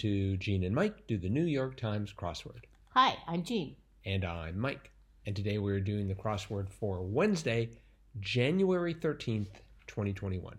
[0.00, 2.64] to Gene and Mike do the New York Times crossword.
[2.94, 3.76] Hi, I'm Jean.
[4.06, 4.90] And I'm Mike.
[5.26, 7.68] And today we're doing the crossword for Wednesday,
[8.18, 10.56] January 13th, 2021.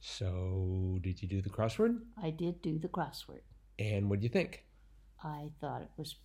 [0.00, 2.00] So, did you do the crossword?
[2.20, 3.42] I did do the crossword.
[3.78, 4.64] And what do you think?
[5.22, 6.16] I thought it was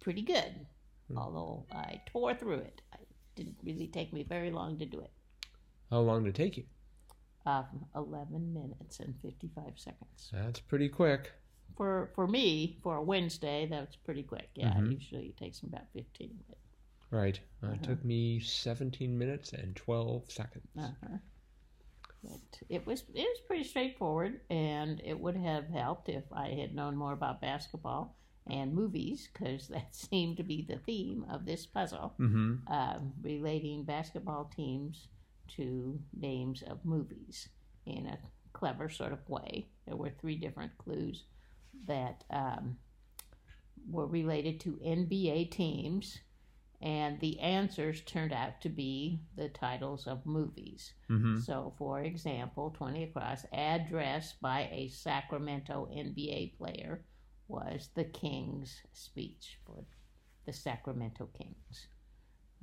[0.00, 0.66] pretty good,
[1.14, 2.80] although I tore through it.
[2.94, 5.10] It didn't really take me very long to do it.
[5.90, 6.64] How long did it take you?
[7.44, 10.30] Um, 11 minutes and 55 seconds.
[10.32, 11.30] That's pretty quick.
[11.76, 14.50] For for me, for a Wednesday, that's pretty quick.
[14.54, 14.92] Yeah, Mhm.
[14.92, 16.60] usually it takes me about 15 minutes.
[17.10, 17.40] Right.
[17.62, 20.66] Uh, It took me 17 minutes and 12 seconds.
[20.76, 21.18] Uh-huh.
[22.22, 26.74] But it was it was pretty straightforward, and it would have helped if I had
[26.74, 31.66] known more about basketball and movies, because that seemed to be the theme of this
[31.66, 32.72] puzzle, Mm-hmm.
[32.72, 35.08] um, relating basketball teams
[35.48, 37.48] to names of movies
[37.84, 38.18] in a
[38.54, 39.68] clever sort of way.
[39.86, 41.24] There were three different clues
[41.86, 42.76] that um,
[43.90, 46.18] were related to NBA teams.
[46.82, 50.92] And the answers turned out to be the titles of movies.
[51.10, 51.38] Mm-hmm.
[51.38, 57.02] So, for example, 20 across, address by a Sacramento NBA player
[57.48, 59.84] was the King's speech for
[60.44, 61.88] the Sacramento Kings.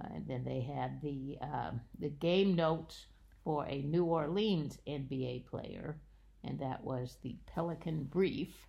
[0.02, 3.06] Uh, and then they had the um, the game notes
[3.44, 6.00] for a New Orleans NBA player,
[6.44, 8.68] and that was the Pelican Brief.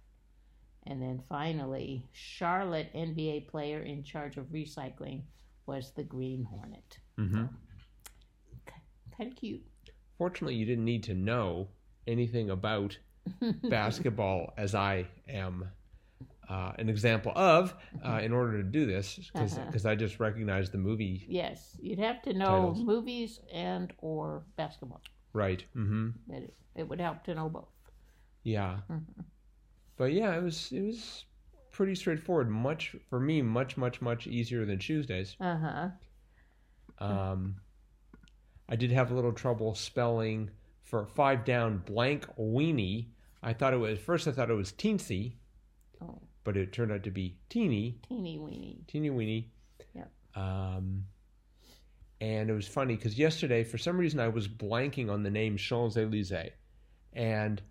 [0.87, 5.23] And then finally, Charlotte NBA player in charge of recycling
[5.67, 6.99] was the Green Hornet.
[7.19, 7.45] Mm-hmm.
[9.17, 9.63] Kind of cute.
[10.19, 11.69] Fortunately, you didn't need to know
[12.07, 12.99] anything about
[13.65, 15.69] basketball as I am
[16.49, 19.89] uh, an example of uh, in order to do this because Uh-huh.
[19.89, 21.25] I just recognized the movie.
[21.29, 22.83] Yes, you'd have to know Titles.
[22.85, 25.01] movies and or basketball.
[25.33, 25.65] Right.
[25.77, 26.33] Mm-hmm.
[26.33, 27.69] It, it would help to know both.
[28.43, 28.79] Yeah.
[28.91, 29.05] Mhm.
[30.03, 31.27] But yeah, it was it was
[31.71, 32.51] pretty straightforward.
[32.51, 35.37] Much for me, much much much easier than Tuesdays.
[35.41, 35.89] Uh huh.
[36.99, 37.55] Um,
[38.69, 40.51] I did have a little trouble spelling
[40.83, 43.11] for five down blank weenie.
[43.45, 44.27] I thought it was first.
[44.27, 45.35] I thought it was teensy,
[46.03, 48.81] Oh, but it turned out to be teeny, teeny weeny.
[48.89, 49.53] teeny weeny.
[49.95, 50.11] Yep.
[50.35, 51.05] Um,
[52.21, 55.57] and it was funny because yesterday, for some reason, I was blanking on the name
[55.57, 56.51] Champs Elysees,
[57.13, 57.63] and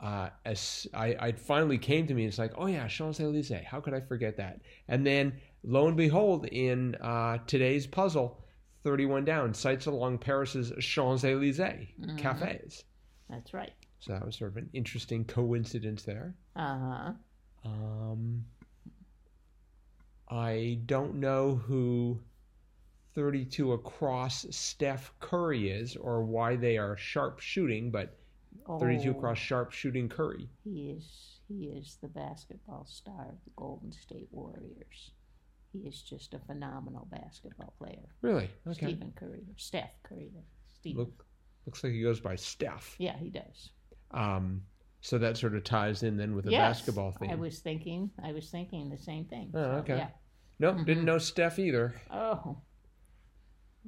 [0.00, 3.64] uh, as I, I finally came to me, it's like, oh yeah, Champs Elysees.
[3.64, 4.60] How could I forget that?
[4.88, 8.42] And then, lo and behold, in uh, today's puzzle,
[8.82, 11.58] thirty-one down, sites along Paris's Champs Elysees
[12.00, 12.18] Mhm.
[12.18, 12.84] cafes.
[13.28, 13.72] That's right.
[14.00, 16.34] So that was sort of an interesting coincidence there.
[16.56, 17.12] Uh huh.
[17.64, 18.44] Um,
[20.30, 22.20] I don't know who
[23.14, 28.16] 32 across Steph Curry is or why they are sharp shooting, but
[28.78, 30.48] 32 Oh, across sharp shooting Curry.
[30.64, 35.12] He is he is the basketball star of the Golden State Warriors.
[35.72, 38.08] He is just a phenomenal basketball player.
[38.22, 38.50] Really?
[38.66, 38.86] Okay.
[38.86, 40.30] Stephen Curry Steph Curry.
[40.78, 41.00] Stephen.
[41.04, 41.24] Look,
[41.66, 42.96] looks like he goes by Steph.
[42.98, 43.70] Yeah, he does.
[44.12, 44.62] Um,
[45.00, 47.30] so that sort of ties in then with the yes, basketball thing.
[47.30, 48.10] I was thinking.
[48.22, 49.50] I was thinking the same thing.
[49.54, 49.96] Oh, So, okay.
[49.96, 50.08] Yeah.
[50.58, 50.86] nope, Mhm.
[50.86, 51.94] didn't know Steph either.
[52.10, 52.58] Oh,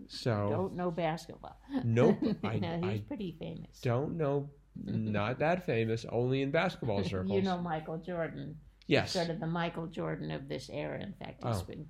[0.09, 1.59] So don't know basketball.
[1.85, 3.81] Nope, I- no, he's I pretty famous.
[3.83, 4.51] don't know.
[4.85, 7.33] Not that famous, only in basketball circles.
[7.37, 8.57] you know Michael Jordan.
[8.87, 9.13] yes.
[9.13, 11.03] Sort of the Michael Jordan of this era.
[11.03, 11.65] In fact, he's Oh.
[11.65, 11.87] been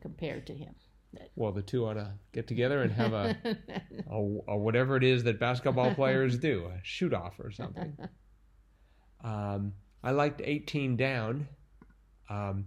[0.00, 0.74] compared to him.
[1.36, 3.36] Well, the two ought to get together and have a,
[4.10, 4.16] a,
[4.48, 7.96] a whatever it is that basketball players do, a shoot off or something.
[9.22, 9.72] Um,
[10.02, 11.48] I liked 18 down.
[12.30, 12.66] Um,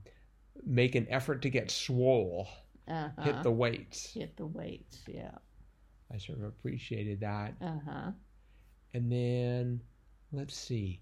[0.65, 2.47] make an effort to get swole,
[2.91, 3.23] uh-huh.
[3.23, 4.13] hit the weights.
[4.13, 5.01] hit the weights.
[5.07, 5.37] Yeah.
[6.13, 7.53] I sort of appreciated that.
[7.61, 8.11] Uh huh.
[8.93, 9.81] And then,
[10.33, 11.01] let's see,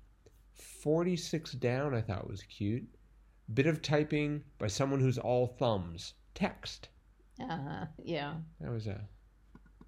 [0.54, 2.88] 46 down I thought was cute.
[3.54, 6.14] Bit of typing by someone who's all thumbs.
[6.36, 6.90] Text.
[7.42, 7.86] Uh huh.
[8.04, 8.36] Yeah.
[8.62, 9.02] That was a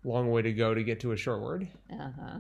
[0.04, 1.68] long way to go to get to a short word.
[1.92, 2.40] Uh huh.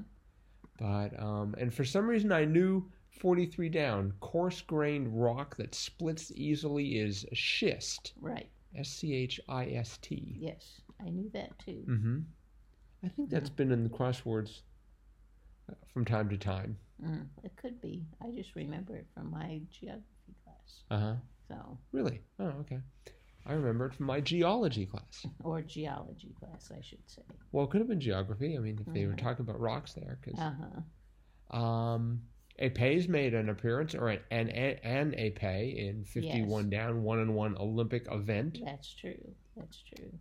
[0.79, 2.89] But um, and for some reason I knew
[3.19, 4.13] 43 down.
[4.19, 8.13] Coarse grained rock that splits easily is schist.
[8.19, 8.49] Right.
[8.76, 10.35] S C H I S T.
[10.40, 11.84] Yes, I knew that too.
[11.88, 12.20] Mm-hmm.
[13.03, 14.62] I think that's been in the crosswords
[15.70, 16.78] uh, from time to time.
[17.03, 18.06] Mm, it could be.
[18.23, 20.84] I just remember it from my geography class.
[20.91, 21.16] Uh huh.
[21.47, 22.22] So, Really?
[22.40, 22.79] Oh, okay.
[23.46, 25.26] I remember it from my geology class.
[25.44, 27.23] or geology class, I should say.
[27.52, 28.56] Well, it could have been geography.
[28.56, 29.18] I mean, if they were Mhm.
[29.18, 30.53] talking about rocks there, because Uh
[31.52, 31.58] huh.
[31.58, 32.22] um,
[32.59, 37.55] Epee's made an appearance, or an an, an Epee in fifty-one down, one on one
[37.57, 39.35] Olympic event, That's true.
[39.55, 40.11] That's true.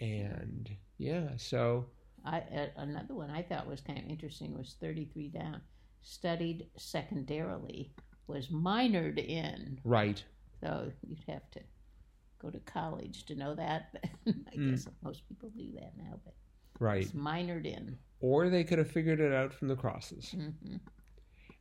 [0.00, 1.86] and yeah, so
[2.24, 5.60] I uh, another one I thought was kind of interesting was 33 down.
[6.02, 7.92] Studied secondarily
[8.26, 9.80] was minored in.
[9.84, 10.22] Right.
[10.62, 11.60] So you'd have to
[12.40, 13.94] go to college to know that.
[14.26, 14.70] I Mm.
[14.70, 16.34] guess most people do that now, but
[16.78, 17.02] Right.
[17.02, 17.98] it's minored in.
[18.20, 20.30] Or they could have figured it out from the crosses.
[20.30, 20.76] hmm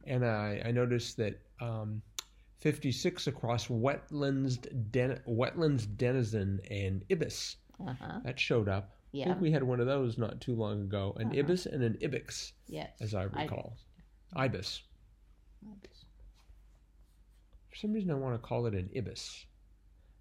[0.07, 2.01] And I, I noticed that um,
[2.59, 4.57] 56 across wetlands,
[4.92, 8.19] den, wetlands denizen and ibis Uh huh.
[8.24, 8.94] that showed up.
[9.13, 11.15] I think we had one of those not too long ago.
[11.19, 11.39] An Uh-huh.
[11.39, 12.92] ibis and an ibex, Yes.
[13.01, 13.77] as I I- recall.
[14.36, 14.81] ibis.
[17.69, 19.45] For some reason, I want to call it an ibis,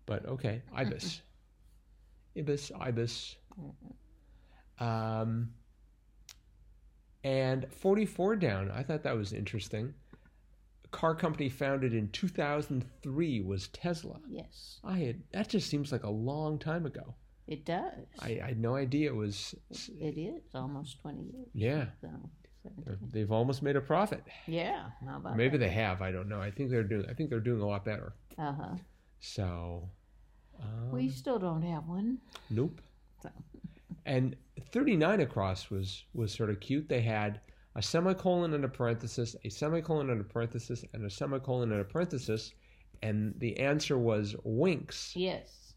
[0.07, 1.21] but okay, ibis,
[2.37, 3.37] ibis, ibis.
[4.79, 5.53] Um,
[7.31, 8.71] and 44 down.
[8.71, 9.93] I thought that was interesting.
[10.85, 14.21] A car company founded in 2003 was Tesla.
[14.29, 14.79] Yes.
[14.85, 17.15] I had that just seems like a long time ago.
[17.49, 18.07] It does.
[18.21, 19.55] I, I had no idea it was.
[19.71, 21.49] it is almost 20 years.
[21.53, 22.09] Yeah, So,
[22.65, 23.09] they're- 17.
[23.13, 24.23] they've almost made a profit.
[24.47, 24.87] yeah.
[25.37, 26.03] Maybe they have.
[26.03, 26.41] I don't know.
[26.41, 27.07] I think they're doing.
[27.09, 28.15] I think they're doing a lot better.
[28.39, 28.75] Uh huh.
[29.21, 29.89] So,
[30.61, 32.19] um, we still don't have one.
[32.51, 32.81] nope.
[33.23, 33.31] So.
[34.07, 34.37] And
[34.73, 36.89] 39 across was was sort of cute.
[36.89, 37.41] They had
[37.75, 41.85] a semicolon and a parenthesis, a semicolon and a parenthesis, and a semicolon and a
[41.85, 42.55] parenthesis,
[43.03, 45.13] and the answer was winks.
[45.15, 45.75] Yes.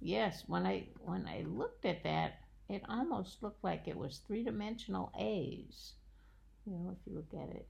[0.00, 0.44] Yes.
[0.46, 5.12] When I when I looked at that, it almost looked like it was three dimensional
[5.18, 5.94] A's.
[6.66, 7.68] You know, if you look at it,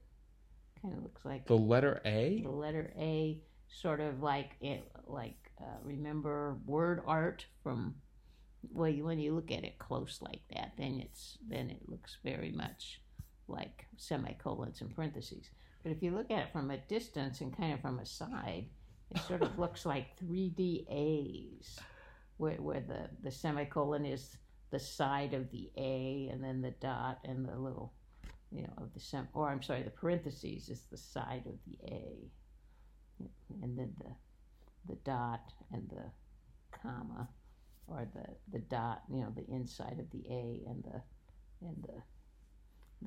[0.81, 2.41] kind of looks like The letter A.
[2.43, 3.39] the letter A,
[3.69, 7.95] sort of like it, like uh, remember word art from.
[8.69, 12.17] Well, you, when you look at it close like that, then it's then it looks
[12.23, 13.01] very much
[13.47, 15.49] like semicolons and parentheses.
[15.83, 18.65] But if you look at it from a distance and kind of from a side,
[19.09, 21.79] it sort of looks like 3D A's,
[22.37, 24.37] where, where the, the semicolon is
[24.69, 27.93] the side of the A, and then the dot and the little,
[28.51, 31.77] you know, of the sem, or I'm sorry, the parentheses is the side of the
[31.91, 32.31] A,
[33.61, 34.11] and then the
[34.87, 36.11] the dot and the
[36.71, 37.29] comma,
[37.91, 41.01] or the the dot, you know, the inside of the A and the
[41.67, 42.01] and the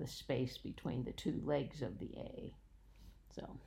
[0.00, 2.54] the space between the two legs of the A.
[3.34, 3.58] So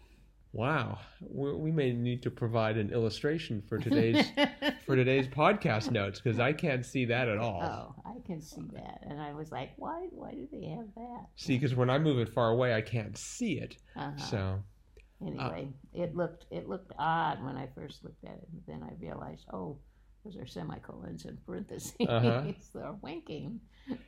[0.54, 4.31] Wow, we, we may need to provide an illustration for today's
[4.86, 7.62] for today's podcast notes because I can't see that at all.
[7.62, 10.08] Oh, I can see that, and I was like, why?
[10.12, 11.25] Why do they have that?
[11.36, 13.78] See, because when I move it far away, I can't see it.
[13.96, 14.18] Uh-huh.
[14.18, 14.64] So
[15.22, 18.94] anyway, it looked it looked odd when I first looked at it, but then I
[19.00, 19.78] realized, oh,
[20.27, 21.94] those are semicolons and parentheses.
[22.07, 22.44] Uh-huh.
[22.74, 23.59] They're winking.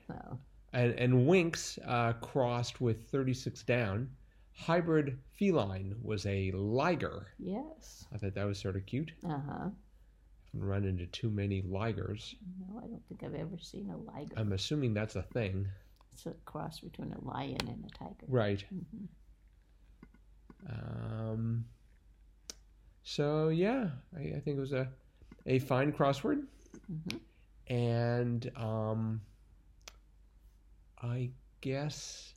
[0.08, 0.38] So
[0.74, 4.10] and and winks uh, crossed with 36 down.
[4.54, 7.28] Hybrid feline was a liger.
[7.40, 9.12] yes, I thought that was sort of cute.
[9.26, 9.70] uh huh.
[10.52, 12.34] Haven't run into too many ligers.
[12.60, 14.34] No, I don't think I've ever seen a liger.
[14.36, 15.68] I'm assuming that's a thing.
[16.12, 18.26] it's a cross between a lion and a tiger.
[18.28, 18.66] Right.
[18.74, 19.08] Mhm.
[20.70, 21.66] Um,
[23.04, 24.90] so yeah, I, I think it was a
[25.50, 26.46] a fine crossword,
[26.90, 27.20] Mhm.
[27.68, 29.22] and um,
[31.02, 31.32] I
[31.62, 32.34] guess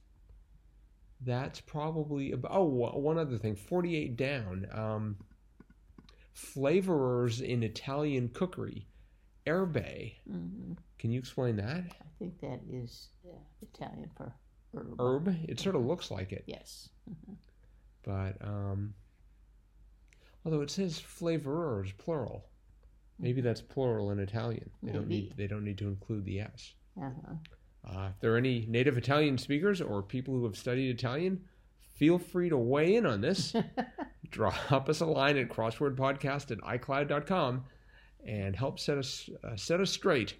[1.21, 2.51] that's probably about.
[2.53, 4.67] Oh, one other thing, forty-eight down.
[4.73, 5.17] Um,
[6.35, 8.87] flavorers in Italian cookery,
[9.47, 10.15] erbe.
[10.29, 10.77] Mhm.
[10.99, 11.85] Can you explain that?
[12.01, 14.35] I think that is uh, Italian for
[14.75, 14.99] herb.
[14.99, 15.37] Herb.
[15.49, 16.45] It sort of looks like it.
[16.47, 16.89] Yes.
[18.05, 18.95] but um,
[20.45, 22.49] although it says flavorers plural,
[23.23, 24.69] maybe that's plural in Italian.
[24.83, 26.75] They don't need they don't need to include the s.
[27.01, 27.35] Uh-huh.
[27.89, 31.41] Uh, if there are any native Italian speakers or people who have studied Italian,
[31.95, 33.55] feel free to weigh in on this.
[34.31, 37.65] Drop us a line at crosswordpodcast at icloud.com
[38.27, 40.35] and help set us uh, set us straight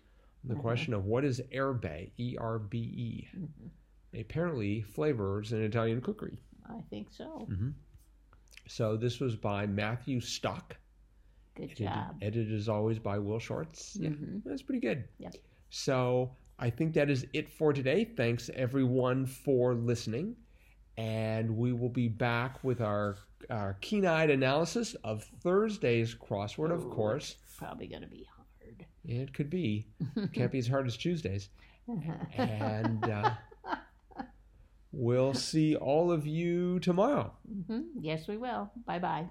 [0.45, 0.61] on the Mhm.
[0.61, 3.29] question of what is erbe, E R B E.
[3.37, 4.21] Mhm.
[4.21, 6.39] Apparently, flavors in Italian cookery.
[6.69, 7.47] I think so.
[7.49, 7.71] hmm
[8.69, 10.77] So this was by Matthew Stock.
[11.55, 12.17] Good Edited, job.
[12.23, 13.97] edited as always by Will Shortz.
[14.01, 14.43] Yeah, Mhm.
[14.45, 15.05] that's pretty good.
[15.19, 15.35] Yep.
[15.71, 18.05] So I think that is it for today.
[18.05, 20.37] Thanks everyone for listening.
[20.97, 23.17] And we will be back with our,
[23.51, 27.37] our keen eyed analysis of Thursday's crossword, of course.
[27.57, 28.87] Probably going to be hard.
[29.05, 29.87] It could be.
[30.33, 31.49] Can't be as hard as Tuesdays.
[32.37, 33.35] And uh,
[34.93, 37.33] we'll see all of you tomorrow.
[37.69, 38.71] hmm Yes, we will.
[38.87, 39.27] Bye bye.